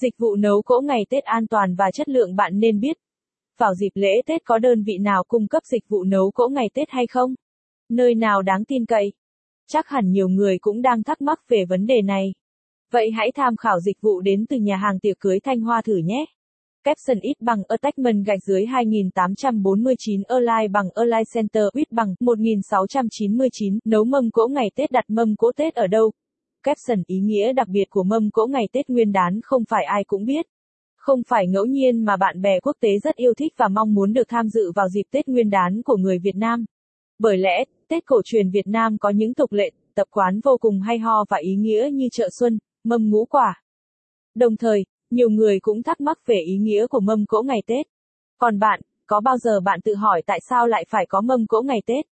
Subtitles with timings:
[0.00, 2.96] Dịch vụ nấu cỗ ngày Tết an toàn và chất lượng bạn nên biết.
[3.58, 6.70] Vào dịp lễ Tết có đơn vị nào cung cấp dịch vụ nấu cỗ ngày
[6.74, 7.34] Tết hay không?
[7.88, 9.12] Nơi nào đáng tin cậy?
[9.66, 12.32] Chắc hẳn nhiều người cũng đang thắc mắc về vấn đề này.
[12.90, 15.96] Vậy hãy tham khảo dịch vụ đến từ nhà hàng tiệc cưới Thanh Hoa thử
[15.96, 16.24] nhé.
[16.84, 24.04] Capson ít bằng Attachment gạch dưới 2849 Align bằng Align Center ít bằng 1699 nấu
[24.04, 26.12] mâm cỗ ngày Tết đặt mâm cỗ Tết ở đâu?
[26.68, 30.04] Caption ý nghĩa đặc biệt của mâm cỗ ngày Tết Nguyên đán không phải ai
[30.04, 30.46] cũng biết.
[30.96, 34.12] Không phải ngẫu nhiên mà bạn bè quốc tế rất yêu thích và mong muốn
[34.12, 36.64] được tham dự vào dịp Tết Nguyên đán của người Việt Nam.
[37.18, 40.80] Bởi lẽ, Tết cổ truyền Việt Nam có những tục lệ, tập quán vô cùng
[40.80, 43.62] hay ho và ý nghĩa như chợ xuân, mâm ngũ quả.
[44.34, 47.86] Đồng thời, nhiều người cũng thắc mắc về ý nghĩa của mâm cỗ ngày Tết.
[48.38, 51.62] Còn bạn, có bao giờ bạn tự hỏi tại sao lại phải có mâm cỗ
[51.62, 52.06] ngày Tết?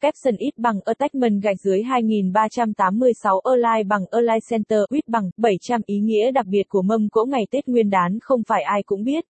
[0.00, 5.98] Capson ít bằng Attachment gạch dưới 2386 Align bằng Align Center ít bằng 700 ý
[5.98, 9.24] nghĩa đặc biệt của mâm cỗ ngày Tết Nguyên đán không phải ai cũng biết.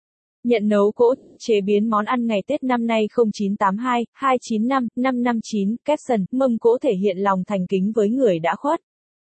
[0.44, 6.24] Nhận nấu cỗ, chế biến món ăn ngày Tết năm nay 0982 295 559 Capson
[6.30, 8.80] mâm cỗ thể hiện lòng thành kính với người đã khuất.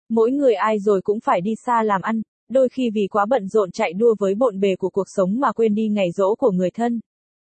[0.09, 3.49] Mỗi người ai rồi cũng phải đi xa làm ăn, đôi khi vì quá bận
[3.49, 6.51] rộn chạy đua với bộn bề của cuộc sống mà quên đi ngày rỗ của
[6.51, 7.01] người thân.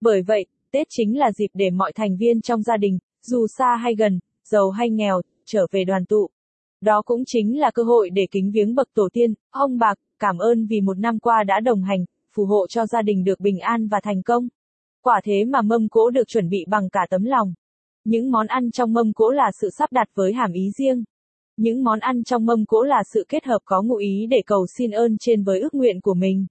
[0.01, 3.77] Bởi vậy, Tết chính là dịp để mọi thành viên trong gia đình, dù xa
[3.77, 6.31] hay gần, giàu hay nghèo, trở về đoàn tụ.
[6.81, 10.39] Đó cũng chính là cơ hội để kính viếng bậc tổ tiên, ông bạc, cảm
[10.39, 13.59] ơn vì một năm qua đã đồng hành, phù hộ cho gia đình được bình
[13.59, 14.48] an và thành công.
[15.03, 17.55] Quả thế mà mâm cỗ được chuẩn bị bằng cả tấm lòng.
[18.05, 21.05] Những món ăn trong mâm cỗ là sự sắp đặt với hàm ý riêng.
[21.56, 24.67] Những món ăn trong mâm cỗ là sự kết hợp có ngụ ý để cầu
[24.78, 26.47] xin ơn trên với ước nguyện của mình.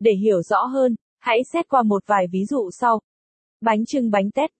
[0.00, 3.00] Để hiểu rõ hơn, hãy xét qua một vài ví dụ sau.
[3.60, 4.50] Bánh trưng bánh tét.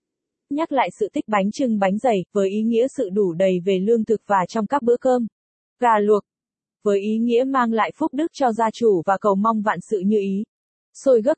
[0.49, 3.79] Nhắc lại sự tích bánh trưng bánh dày, với ý nghĩa sự đủ đầy về
[3.79, 5.27] lương thực và trong các bữa cơm.
[5.79, 6.23] Gà luộc.
[6.83, 9.99] Với ý nghĩa mang lại phúc đức cho gia chủ và cầu mong vạn sự
[9.99, 10.43] như ý.
[10.93, 11.37] Xôi gấc.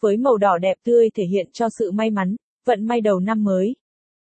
[0.00, 3.44] Với màu đỏ đẹp tươi thể hiện cho sự may mắn, vận may đầu năm
[3.44, 3.76] mới.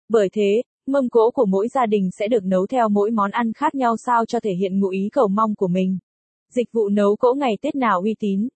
[0.09, 3.53] Bởi thế, Mâm cỗ của mỗi gia đình sẽ được nấu theo mỗi món ăn
[3.53, 5.97] khác nhau sao cho thể hiện ngụ ý cầu mong của mình.
[6.50, 8.47] Dịch vụ nấu cỗ ngày Tết nào uy tín?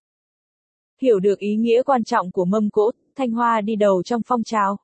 [1.02, 4.44] Hiểu được ý nghĩa quan trọng của mâm cỗ, Thanh Hoa đi đầu trong phong
[4.44, 4.78] trào.